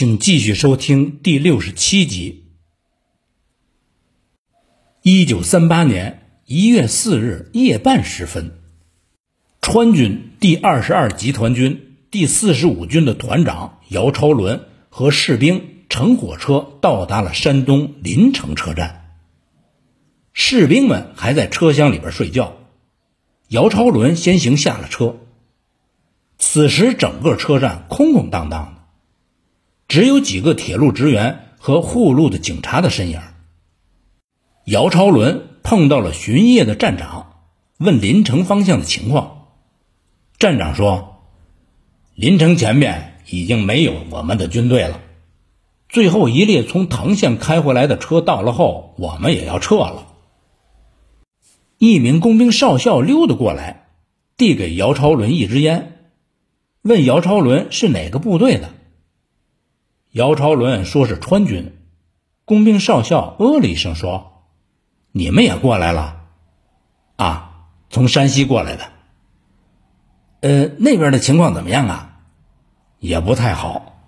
[0.00, 2.46] 请继续收听第六十七集。
[5.02, 8.62] 一九三八年一月四日夜半时分，
[9.60, 19.18] 川军第二十二集团军第四十五军的团长姚超伦和士兵乘火车到达了山东临城车站。
[20.32, 22.56] 士兵们还在车厢里边睡觉，
[23.48, 25.18] 姚超伦先行下了车。
[26.38, 28.79] 此时，整个车站空空荡荡的，
[29.90, 33.20] 只有几个铁路职员和护路的警察的身影。
[34.64, 37.32] 姚超伦碰到了巡夜的站长，
[37.76, 39.48] 问临城方向的情况。
[40.38, 41.24] 站长说
[42.14, 45.00] ：“临城前面已经没有我们的军队了，
[45.88, 50.06] 最后一列从藤县开回来的车到了后，我们也要撤了。”
[51.78, 53.88] 一名工兵少校溜达过来，
[54.36, 55.96] 递给姚超伦一支烟。
[56.82, 58.70] 问姚超伦是哪个部队的？
[60.12, 61.78] 姚超伦说是川军。
[62.44, 64.42] 工兵少校呃了一声说
[65.12, 66.22] ：“你们也过来了？
[67.14, 68.88] 啊，从山西过来的。
[70.40, 72.18] 呃，那边的情况怎么样啊？
[72.98, 74.00] 也不太好。”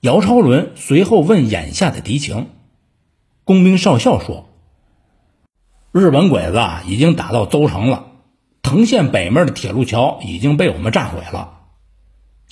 [0.00, 2.48] 姚超伦随后问眼下的敌情。
[3.44, 4.48] 工兵少校说
[5.92, 8.06] ：“日本鬼子已经打到邹城了。”
[8.62, 11.63] 藤县北面的铁路桥已经被我们炸毁了。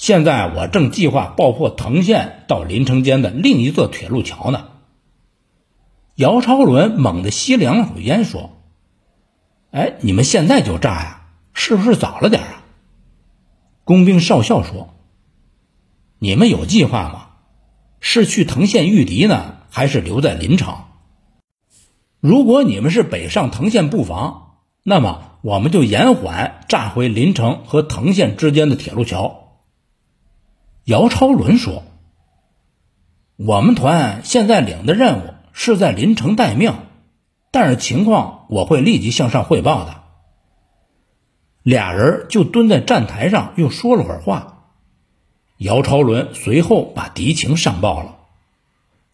[0.03, 4.67] 现在我正计划爆破藤县到临城间的另一座铁路桥呢。
[6.17, 8.51] 姚超伦猛地吸两口烟，说
[9.71, 11.27] ：“哎，你们现在就炸呀？
[11.55, 12.65] 是不是早了点啊？”
[13.87, 14.93] 工兵少校说
[16.19, 17.27] ：“你们有计划吗？
[18.01, 20.79] 是去藤县御敌呢，还是留在临城？
[22.19, 29.42] 如果你们是北上藤县布防，那么……”我们就延缓炸毁临城和藤县之间的铁路桥。
[30.85, 31.85] 姚超伦说
[33.37, 36.75] ：“我们团现在领的任务是在临城待命，
[37.53, 40.03] 但是情况我会立即向上汇报的。”
[41.63, 44.65] 俩人就蹲在站台上又说了会儿话。
[45.59, 48.17] 姚超伦随后把敌情上报了，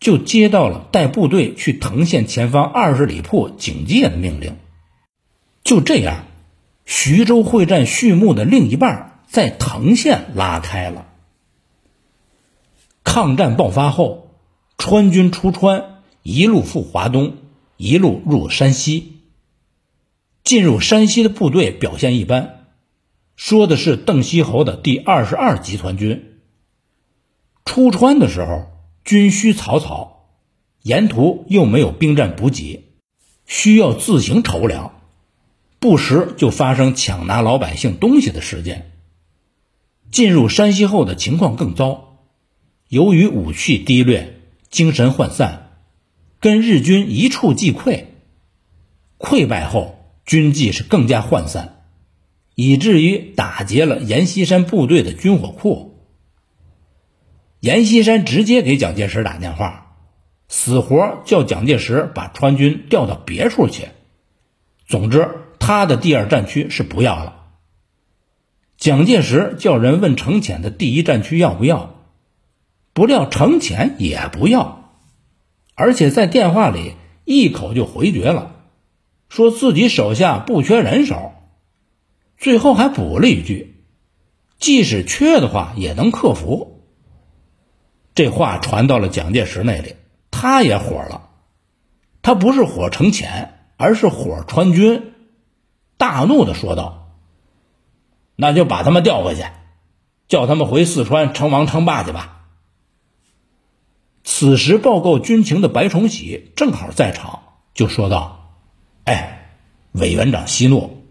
[0.00, 4.56] 就接到了带部队去藤县前方二十里铺警戒的命令。
[5.62, 6.24] 就这样，
[6.86, 11.07] 徐州会战序幕的另一半在藤县拉开了。
[13.10, 14.36] 抗战爆发后，
[14.76, 17.38] 川军出川，一路赴华东，
[17.78, 19.22] 一路入山西。
[20.44, 22.66] 进入山西的部队表现一般，
[23.34, 26.38] 说的是邓锡侯的第二十二集团军。
[27.64, 28.66] 出川的时候，
[29.06, 30.28] 军需草草，
[30.82, 32.92] 沿途又没有兵站补给，
[33.46, 35.00] 需要自行筹粮。
[35.78, 38.92] 不时就发生抢拿老百姓东西的事件。
[40.10, 42.07] 进入山西后的情况更糟，
[42.88, 44.40] 由于武器低劣、
[44.70, 45.78] 精神涣散，
[46.40, 48.04] 跟日军一触即溃。
[49.18, 51.82] 溃败后，军纪是更加涣散，
[52.54, 56.04] 以至于打劫了阎锡山部队的军火库。
[57.60, 59.96] 阎锡山直接给蒋介石打电话，
[60.48, 63.88] 死活叫蒋介石把川军调到别处去。
[64.86, 65.28] 总之。
[65.60, 67.48] 他的第二战区是不要了。
[68.78, 71.97] 蒋介石叫人问程潜的第一战区要不要，
[72.98, 74.90] 不料程潜也不要，
[75.76, 78.56] 而且在电话里一口就回绝了，
[79.28, 81.30] 说自己手下不缺人手，
[82.36, 83.84] 最后还补了一句
[84.58, 86.82] ：“即使缺的话，也能克服。”
[88.16, 89.94] 这话传到了蒋介石那里，
[90.32, 91.28] 他也火了，
[92.20, 95.12] 他不是火程潜，而是火川军。
[95.98, 97.12] 大怒的说道
[98.34, 99.44] ：“那就把他们调回去，
[100.26, 102.34] 叫他们回四川称王称霸去吧。”
[104.30, 108.60] 此时报告军情的白崇禧正好在场，就说道
[109.04, 109.56] ：“哎，
[109.92, 111.02] 委员长息怒，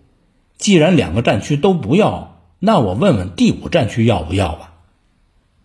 [0.59, 4.75] 既然两个战区都不要，那我问问第五战区要不要吧？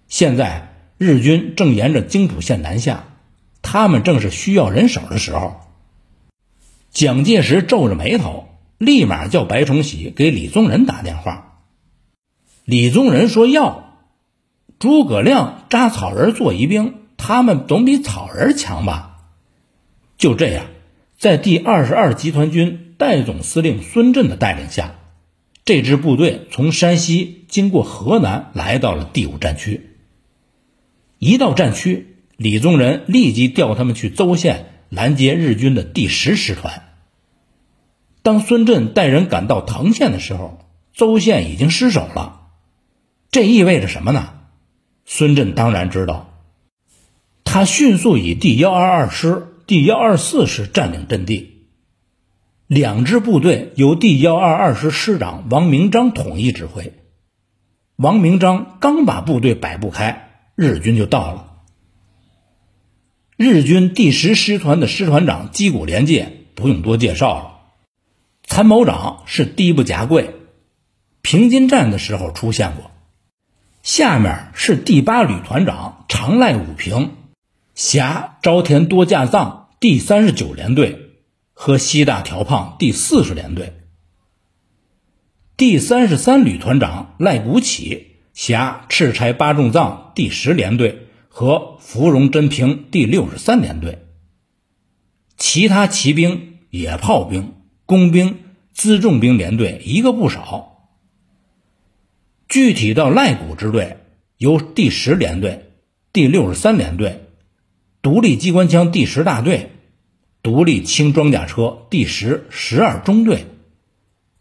[0.09, 3.05] 现在日军正沿着津浦线南下，
[3.61, 5.61] 他们正是需要人手的时候。”
[6.91, 8.49] 蒋介石皱着眉头。
[8.79, 11.61] 立马叫白崇禧给李宗仁打电话。
[12.65, 14.01] 李宗仁说要
[14.81, 19.21] 诸葛亮扎草人做疑兵，他们总比草人强吧？
[20.19, 20.67] 就这样，
[21.17, 24.97] 在第二十二集团军代总司令孙震的带领下，
[25.65, 29.91] 这支部队从山西经过河南，来到了第五战区。
[31.19, 36.83] 一到战区，李宗仁立即调他们去邹县拦截日军的第十师团。
[38.23, 40.59] 当孙震带人赶到藤县的时候，
[40.93, 42.49] 邹县已经失守了。
[43.31, 44.41] 这意味着什么呢？
[45.05, 46.31] 孙震当然知道。
[47.53, 51.67] 他迅速以第幺二二师、第幺二四师占领阵地，
[52.67, 56.95] 两支部队由第幺二二师师长王明章统一指挥。
[57.97, 61.53] 王明章刚把部队摆布开，日军就到了。
[63.37, 67.61] 日军第十师团的师团长矶谷廉介不用多介绍了，
[68.45, 70.37] 参谋长是堤部夹贵，
[71.21, 72.91] 平津战的时候出现过。
[73.83, 77.11] 下面是第八旅团长长濑武平，
[77.75, 81.11] 辖朝田多架藏第三十九联队
[81.53, 83.75] 和西大条胖第四十联队。
[85.57, 91.09] 第三十三旅团长赖谷起，辖赤柴八重藏第十联队。
[91.35, 94.05] 和芙蓉真平第六十三联队，
[95.39, 97.55] 其他骑兵、野炮兵、
[97.87, 98.41] 工兵、
[98.77, 100.91] 辎重兵连队一个不少。
[102.51, 103.97] 具体到赖谷支队，
[104.37, 105.73] 由第十联队、
[106.13, 107.22] 第六十三联队、
[108.03, 109.71] 独立机关枪第十大队、
[110.43, 113.47] 独立轻装甲车第十、十二中队、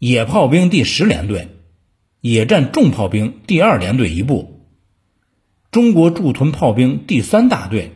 [0.00, 1.46] 野炮兵第十联队、
[2.20, 4.66] 野战重炮兵第二联队一部。
[5.70, 7.92] 中国驻屯炮兵第三大队、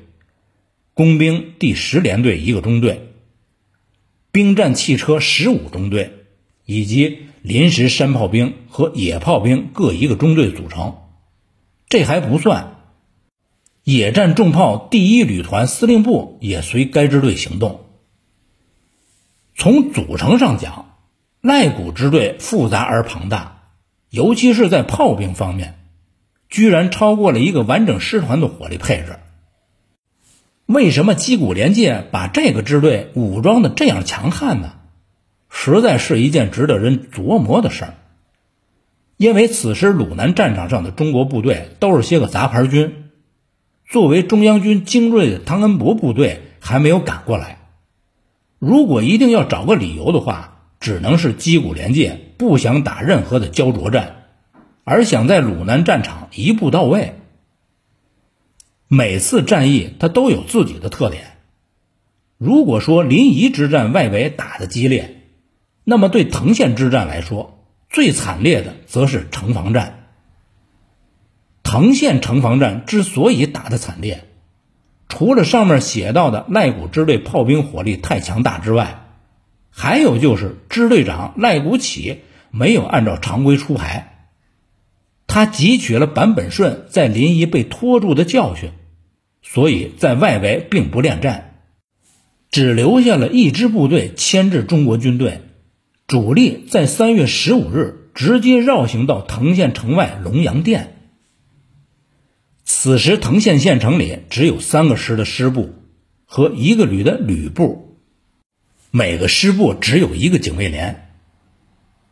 [0.95, 3.09] 工兵第十联队一个中队、
[4.31, 6.13] 兵站汽车十五中队
[6.65, 10.97] 以及临时山炮兵和野炮兵各一个中队组成。
[11.89, 12.76] 这还不算，
[13.89, 17.83] 野战重炮第一旅团司令部也随该支队行动。
[19.55, 20.97] 从组成上讲，
[21.41, 23.69] 赖谷支队复杂而庞大，
[24.11, 25.79] 尤其是在炮兵方面。
[26.49, 29.21] 居然超过了一个完整师团的火力配置。
[30.67, 34.73] 为什么矶谷廉介把这个支队武装的这样强悍呢？
[35.49, 37.95] 实在是一件值得人琢磨的事儿。
[39.17, 43.05] 因为此时鲁南战场上的中国部队都是些个杂牌军，
[43.89, 47.59] 作为中央军精锐的汤恩伯部队还没有赶过来。
[48.59, 54.25] 如果一定要找个理由的话，只能是矶谷廉介不想打任何的焦灼战。
[54.83, 57.15] 而想在鲁南战场一步到位，
[58.89, 61.39] 每次战役它都有自己的特点。
[62.39, 65.23] 如果说临沂之战外围打得激烈，
[65.83, 70.06] 那么对藤县之战来说，最惨烈的则是城防战。
[71.69, 74.23] 藤县城防战之所以打得惨烈，
[75.09, 79.09] 除了上面写到的赖谷支队炮兵火力太强大之外，
[79.69, 82.21] 还有就是支队长赖谷起
[82.53, 84.29] 没有按照常规出牌。
[85.27, 88.71] 他汲取了坂本顺在临沂被拖住的教训，
[89.43, 91.57] 所以在外围并不恋战，
[92.53, 95.41] 只留下了一支部队牵制中国军队，
[96.07, 100.93] 主力在三月十五日直接绕行到藤县城外龙阳店。
[102.69, 105.73] 此时藤县县城里只有三个师的师部
[106.25, 107.97] 和一个旅的旅部，
[108.91, 111.13] 每个师部只有一个警卫连。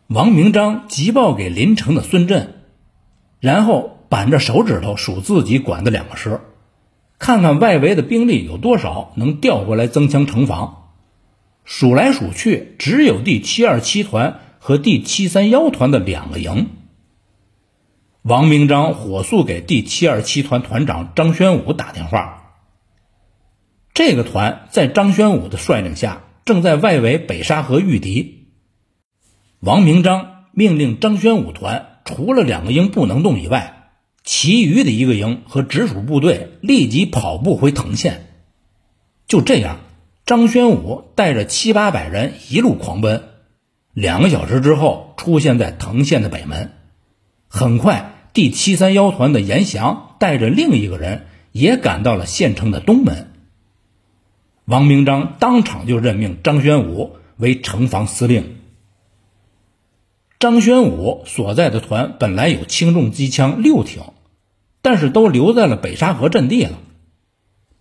[0.06, 2.54] 王明章急报给临城的孙震。
[3.40, 6.40] 然后板着手指头数自己管的两个师，
[7.18, 10.92] 看看外围的兵力有多少能调过来增强城防。
[11.64, 16.68] 数来数去，只有第七二七团和第七三幺团的两个营。
[18.26, 22.54] 王明章火速给第七二七团团长张宣武打电话。
[23.92, 28.48] 这个团在张宣武的率领下，正在外围北沙河御敌。
[29.60, 32.00] 王明章命令张宣武团。
[32.06, 33.90] 除了两个营不能动以外，
[34.22, 38.26] 其余的一个营和直属部队立即跑步回藤县。
[39.26, 39.80] 就这样，
[40.24, 43.22] 张宣武带着七八百人一路狂奔，
[43.92, 46.72] 两个小时之后出现在藤县的北门。
[47.48, 53.30] 很快，第七三幺团的严祥带着另一个人也赶到了县城的东门。
[54.64, 58.56] 王明章当场就任命张宣武为城防司令。
[60.40, 64.02] 张宣武所在的团本来有轻重机枪六挺，
[64.82, 66.80] 但是都留在了北沙河阵地了。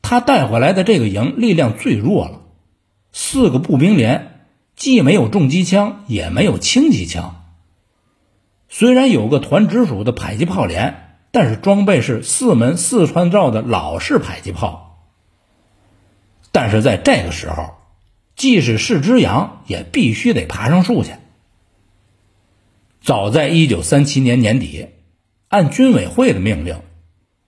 [0.04, 2.42] 他带回来的这个营力量最弱了，
[3.12, 4.46] 四个步兵连，
[4.76, 7.43] 既没有重机枪，也没有轻机枪。
[8.76, 15.06] 虽然有个团直属的迫击炮连，但是装备是四门四川造的老式迫击炮。
[16.52, 17.76] 但是在这个时候，
[18.36, 21.12] 即使是只羊，也必须得爬上树去。
[23.00, 24.88] 早在一九三七年年底，
[25.50, 26.82] 按军委会的命令，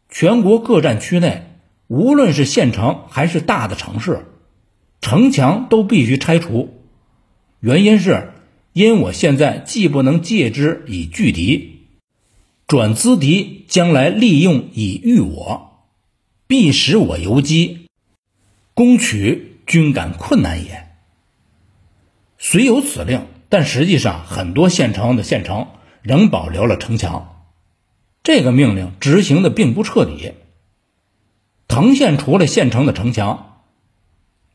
[0.08, 1.48] 全国各战区内，
[1.88, 4.28] 无论是县城还是大的城市，
[5.02, 6.84] 城墙都必须拆除。
[7.60, 8.32] 原因是，
[8.76, 11.88] 因我现在既不能借之以拒敌，
[12.68, 15.86] 转资敌将来利用以御我，
[16.46, 17.88] 必使我游击，
[18.74, 20.90] 攻取均感困难也。
[22.38, 25.68] 虽有此令，但实际上很多县城的县城
[26.02, 27.46] 仍保留了城墙。
[28.24, 30.34] 这个命令执行的并不彻底。
[31.70, 33.62] 藤县除了县城的城墙，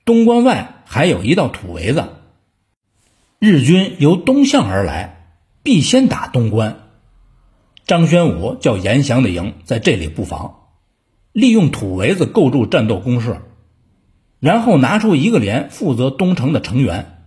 [0.05, 2.05] 东关外还有一道土围子。
[3.42, 5.32] 日军由东向而来，
[5.62, 6.90] 必先打东关。
[7.87, 10.66] 张宣武叫严祥的营在这里布防，
[11.32, 13.38] 利用土围子构筑战斗工事，
[14.40, 17.25] 然后拿出一个连负责东城的成员，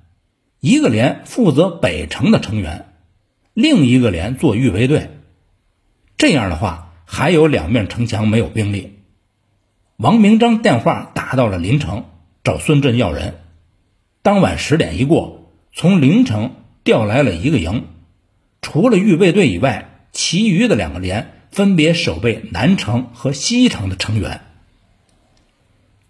[0.60, 2.94] 一个连负责北城的成员，
[3.56, 5.10] 另一个连做预备队。
[6.16, 9.00] 这样的话，还有两面城墙没有兵力。
[9.98, 12.06] 王明章电话打到了临城，
[12.44, 13.40] 找孙振要人。
[14.22, 15.43] 当晚十点一过，
[15.76, 17.88] 从临城调来了一个营，
[18.62, 24.42] 除了预备队以外，其余的两个连分别守备南城和西城的成员。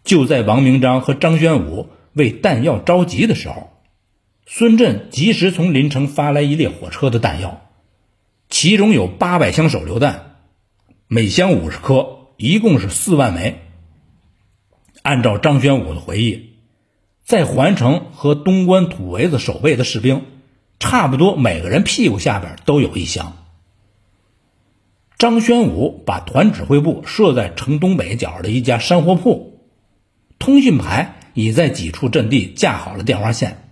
[0.04, 3.72] 就在王明章和张宣武为弹药着急的时候，
[4.46, 7.70] 孙震及时从临城发来一列火车的弹药，
[8.50, 10.36] 其中有八百箱手榴弹，
[11.08, 13.62] 每箱五十颗，一共是四万枚。
[15.02, 16.53] 按照张宣武的回忆，
[17.24, 20.26] 在环城和东关土围子守备的士兵，
[20.80, 23.38] 差不多每个人屁股下边都有一箱。
[25.18, 29.62] 张宣武把团指挥部设在城东北角的一家山货铺，
[30.38, 33.70] 通讯排已在几处阵地架好了电话线。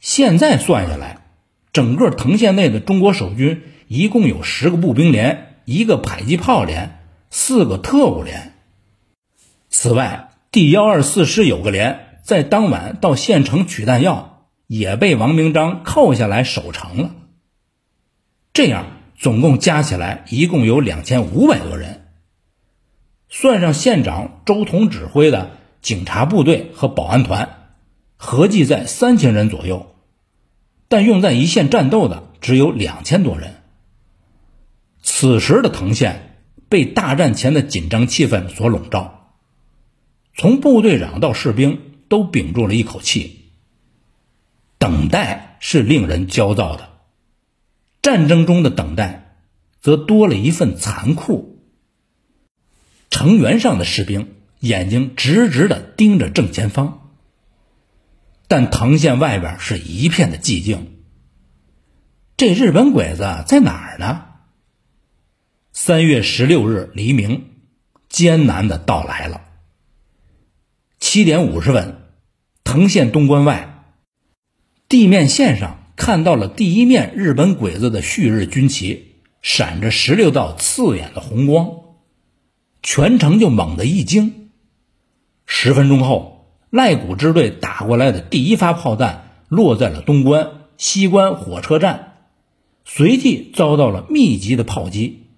[0.00, 1.24] 现在算下来，
[1.72, 8.52] 整个藤县内的中国守军一共有十个步兵连，一个迫击炮连，四个特务连。
[9.70, 17.10] 此外，第幺二四师有个连在当晚到县城取弹药，也被王明章扣下来守城了。
[18.52, 18.84] 这样，
[19.16, 22.08] 总共加起来一共有两千五百多人，
[23.30, 27.70] 算上县长周同指挥的警察部队和保安团，
[28.18, 29.94] 合计在三千人左右。
[30.86, 33.54] 但用在一线战斗的只有两千多人。
[35.00, 39.32] 此时的藤县被大战前的紧张气氛所笼罩。
[40.34, 43.52] 从部队长到士兵都屏住了一口气。
[44.78, 46.90] 等待是令人焦躁的，
[48.00, 49.36] 战争中的等待，
[49.80, 51.62] 则多了一份残酷。
[53.10, 57.10] 城垣上的士兵眼睛直直的盯着正前方，
[58.46, 60.98] 但藤县外边是一片的寂静。
[62.36, 64.26] 这日本鬼子在哪儿呢？
[65.72, 67.50] 三月十六日黎明，
[68.08, 69.42] 艰难的到来了。
[71.00, 71.97] 七点五十分，
[72.70, 73.82] 藤县东关外，
[74.90, 81.70] 地面线上看到了第一面日本鬼子的旭日军旗，闪着十六道刺眼的红光，
[82.82, 84.50] 全城就猛地一惊。
[85.46, 92.16] 十分钟后，赖谷支队打过来的第一发炮弹落在了东关、西关火车站，
[92.84, 95.28] 随即遭到了密集的炮击。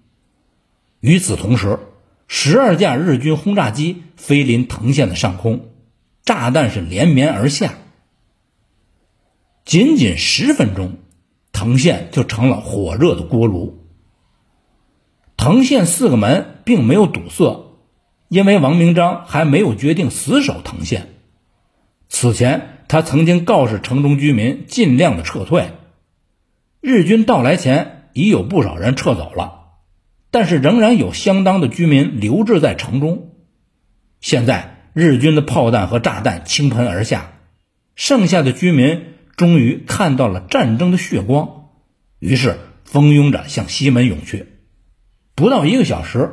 [0.99, 1.79] 与此同时，
[2.27, 5.70] 十二架日军轰炸机飞临藤县的上空，
[6.23, 7.73] 炸弹是连绵而下。
[9.65, 10.97] 仅仅十分钟，
[11.51, 13.85] 藤县就成了火热的锅炉。
[15.37, 17.77] 藤县四个门并没有堵塞，
[18.27, 21.15] 因为王明章还没有决定死守藤县。
[22.09, 25.71] 此前，他曾经告示城中居民尽量的撤退。
[26.81, 29.59] 日军到来前，已有不少人撤走了。
[30.29, 33.31] 但是仍然有相当的居民留置在城中。
[34.19, 37.33] 现在日军的炮弹和炸弹倾盆而下，
[37.95, 41.69] 剩下的居民终于看到了战争的血光，
[42.19, 44.47] 于是蜂拥着向西门涌去。
[45.33, 46.31] 不到一个小时，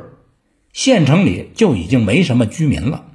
[0.73, 3.05] 县城里就已经没什么居民了。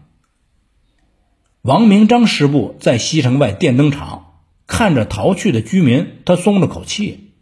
[1.62, 7.32] 王明章师部在西城外电灯厂看着逃去的居民，他松了口气，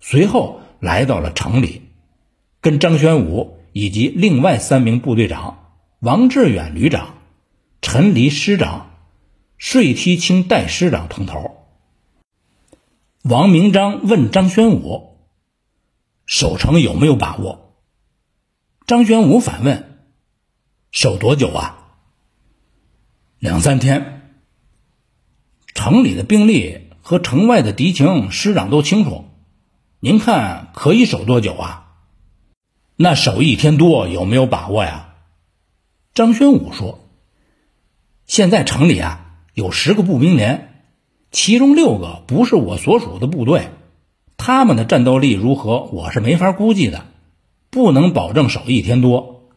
[0.00, 1.82] 随后来到了城里。
[2.60, 7.14] 跟张宣武以及另外三名部队长王志远旅长、
[7.80, 8.90] 陈黎师长、
[9.56, 11.64] 税梯清代师长碰头。
[13.22, 15.16] 王明章问张宣武
[16.26, 17.76] ：“守城有没有把握？”
[18.86, 20.06] 张宣武反问
[20.90, 21.94] ：“守多久啊
[23.38, 24.34] ？”“两三天。”
[25.72, 29.24] 城里的兵力和城外的敌情，师长都清楚。
[30.00, 31.94] 您看可以守多久啊？
[32.96, 35.14] 那守一天多有没有把握呀？
[36.12, 37.07] 张宣武说
[38.28, 40.84] ：“现在城里啊有十个步兵连，
[41.32, 43.70] 其中六个不是我所属的部队，
[44.36, 47.06] 他们的战斗力如何，我是没法估计的，
[47.70, 49.48] 不能保证守一天多。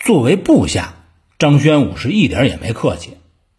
[0.00, 0.94] 作为部下，
[1.38, 3.18] 张宣武是一点也没客气，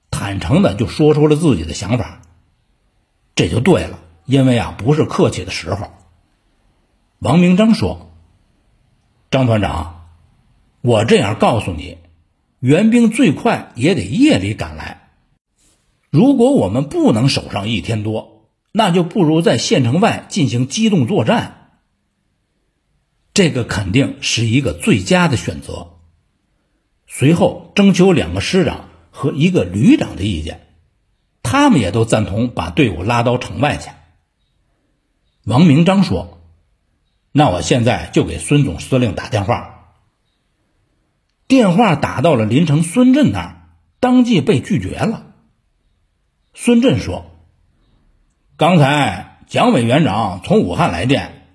[0.10, 2.22] 坦诚的就说出了自己的想法。
[3.36, 5.92] 这就对了，因为啊，不是客气的时候。
[7.20, 8.10] 王明章说
[9.30, 10.10] ：“张团长，
[10.82, 12.00] 我这样告诉你，
[12.60, 15.10] 援兵最快也得夜里赶来。
[16.10, 21.72] 如果我们不能守上一天多，那就不如在县城外进行机动作战。
[23.34, 25.98] 这个肯定是一个最佳的选择。”
[27.08, 30.68] 随后征求两个师长和一个旅长的意见，
[31.42, 33.90] 他们也都赞同把队伍拉到城外去。
[35.46, 36.42] 王明章说
[37.32, 39.76] ：“那我现在就给孙总司令打电话。”
[41.50, 43.56] 电话打到了临城孙振那儿，
[44.00, 45.26] 当即被拒绝了。
[46.54, 47.26] 孙振说
[48.56, 51.48] ：“刚才蒋委员长从武汉来电，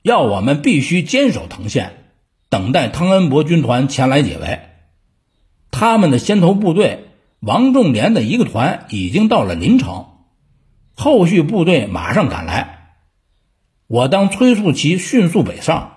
[0.00, 2.00] 要我们必须坚守藤县。”
[2.48, 4.60] 等待汤恩伯军团前来解围，
[5.70, 7.08] 他们的先头部队
[7.40, 10.06] 王仲廉的一个团已经到了临城，
[10.94, 12.94] 后续部队马上赶来。
[13.86, 15.92] 我当催促其迅速北上，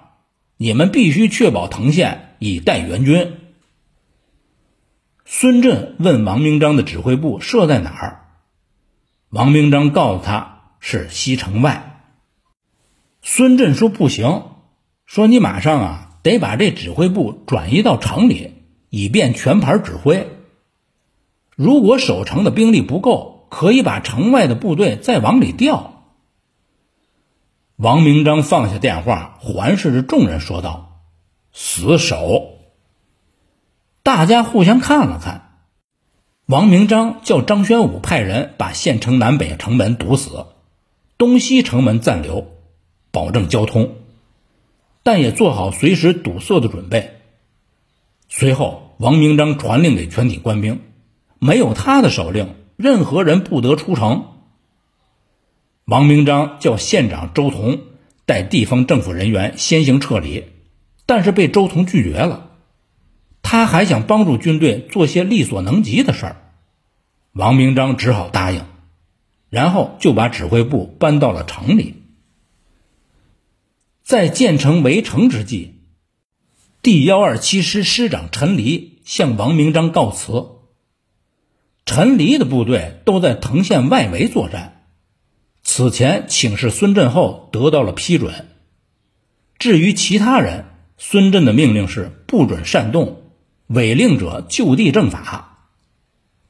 [0.58, 3.38] 你们必须确保藤县以待援军。
[5.26, 8.26] 孙振问王明章的指挥部设在哪儿，
[9.30, 12.04] 王明章告诉他是西城外。
[13.22, 14.44] 孙振说不行，
[15.06, 16.04] 说你马上啊。
[16.24, 18.52] 得把这指挥部转移到城里，
[18.90, 20.28] 以便全盘指挥。
[21.56, 26.04] 如果守城的兵力不够，可以把城外的部队再往里调。
[27.78, 30.97] 王明章放下电话，环视着众人说道
[31.60, 32.60] ：“死守。”
[34.04, 35.64] 大家互相看了看。
[36.46, 40.46] 王明章叫张宣武派人把县城南北城门堵死，
[41.18, 42.48] 东西城门暂留，
[43.12, 43.96] 保证交通。
[45.02, 47.22] 但也做好随时堵塞的准备。
[48.30, 50.80] 随后，王明章传令给全体官兵，
[51.40, 54.28] 没有他的手令，任何人不得出城。
[55.86, 57.80] 王明章叫县长周同
[58.26, 60.46] 带地方政府人员先行撤离，
[61.08, 62.52] 但是被周同拒绝了。
[63.42, 66.52] 他还想帮助军队做些力所能及的事儿，
[67.32, 68.66] 王明章只好答应，
[69.50, 72.04] 然后就把指挥部搬到了城里。
[74.04, 75.76] 在建成围城之际，
[76.82, 80.50] 第幺二七师师长陈黎向王明章告辞。
[81.86, 84.84] 陈黎的部队都在藤县外围作战，
[85.64, 88.50] 此前请示孙振后得到了批准。
[89.58, 90.66] 至于其他人，
[90.98, 93.22] 孙震的命令是不准擅动，
[93.68, 95.60] 违令者就地正法。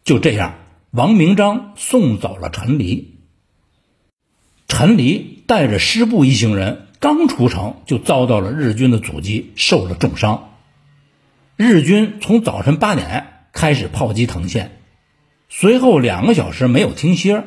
[0.04, 0.56] 就这样，
[0.92, 3.20] 王明章送走了陈黎。
[4.68, 6.84] 陈黎带着师部一行人。
[7.00, 10.56] 刚出城就遭到了日军的阻击，受了重伤。
[11.56, 14.82] 日军从早晨八点开始炮击藤县，
[15.48, 17.44] 随后两个小时没有停歇，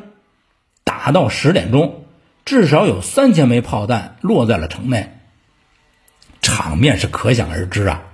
[0.84, 2.04] 打到十点钟，
[2.44, 5.19] 至少有三千枚炮弹落在了城内，
[6.40, 8.04] 场面是可想而知啊。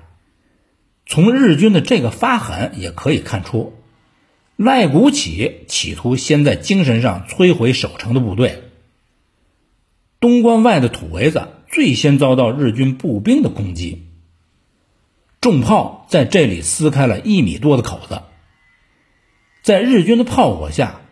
[1.07, 3.75] 从日军的这个发狠也可以看出，
[4.57, 8.63] 赖古起企图先在精神上摧毁守城的部队。
[10.19, 14.07] 东关外的土围子最先遭到日军步兵的攻击，
[15.41, 18.23] 重炮在这里撕开了一米多的口子。
[19.63, 21.03] 在日军的炮火下，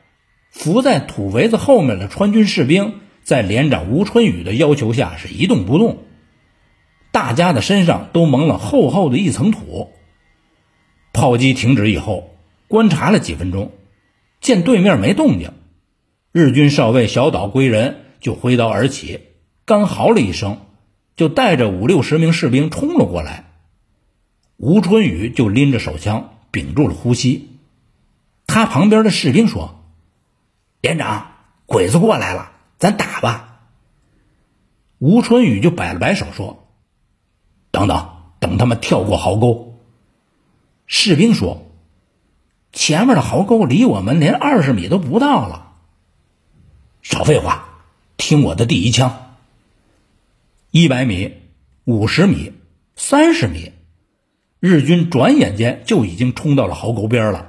[0.50, 6.04] 伏在土围子后面的川军士兵在连长吴春雨的要求下是一动不动，
[7.14, 9.92] 大家的身上都蒙了厚厚的一层土。
[11.12, 12.34] 炮击停止以后，
[12.66, 13.70] 观察了几分钟，
[14.40, 15.52] 见对面没动静，
[16.32, 18.00] 日军少尉小岛归人。
[18.18, 19.20] 就挥刀而起，
[19.66, 20.62] 刚嚎了一声，
[21.14, 23.52] 就带着五六十名士兵冲了过来。
[24.56, 27.50] 吴春雨就拎着手枪，屏住了呼吸。
[28.46, 29.84] 他旁边的士兵说
[30.80, 31.32] ：“连长，
[31.66, 33.60] 鬼子过来了，咱打吧。”
[34.98, 36.63] 吴春雨就摆了摆手说
[37.74, 38.08] ：“等等，
[38.38, 39.74] 等他们跳过壕沟。”
[40.86, 41.66] 士兵说
[42.72, 45.72] ：“前面的壕沟离我们连二十米都不到了。”
[47.02, 47.68] 少废话。
[48.16, 49.34] 听我的第一枪，
[50.70, 51.34] 一百米、
[51.84, 52.52] 五十米、
[52.94, 53.72] 三十米，
[54.60, 57.48] 日军转眼间就已经冲到了壕沟边了。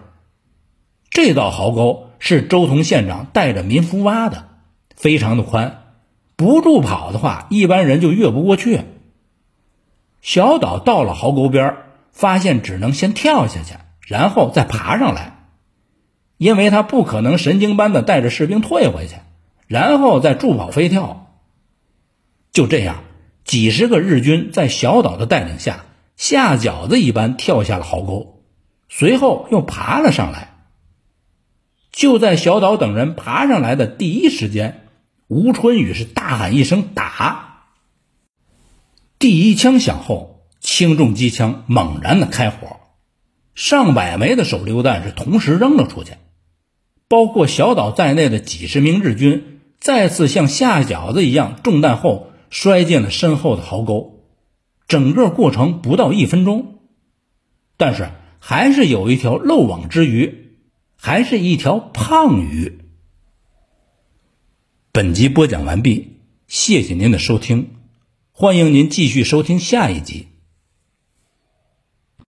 [1.11, 4.49] 这道壕沟是周同县长带着民夫挖的，
[4.95, 5.83] 非常的宽，
[6.35, 8.81] 不助跑的话，一般人就越不过去。
[10.25, 11.75] 小岛到了壕沟边，
[12.11, 13.75] 发现只能先跳下去，
[14.07, 15.45] 然后再爬上来，
[16.37, 19.17] 因为他不可能神经般的带着士兵退回去。
[19.67, 21.27] 然后再助跑飞跳。
[22.51, 23.03] 就这样，
[23.43, 25.85] 几十个日军在小岛的带领下，
[26.15, 28.41] 下饺子一般跳下了壕沟，
[28.89, 30.55] 随后又爬了上来。
[31.91, 34.87] 就在小岛等人爬上来的第一时间，
[35.27, 37.44] 吴春雨是大喊一声“打”，
[39.17, 42.79] 第一枪响后，轻重机枪猛然的开火，
[43.53, 46.13] 上百枚的手榴弹是同时扔了出去。
[47.07, 54.25] 包括小岛在内的几十名日军再次像下饺子一样中弹后摔进了身后的壕沟，
[54.87, 56.79] 整个过程不到一分钟，
[57.77, 60.57] 但是还是有一条漏网之鱼，
[60.97, 62.79] 还是一条胖鱼。
[64.91, 67.74] 本集播讲完毕，谢谢您的收听，
[68.37, 70.27] 欢迎您继续收听下一集。